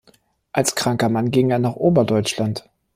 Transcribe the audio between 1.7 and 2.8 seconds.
Oberdeutschland.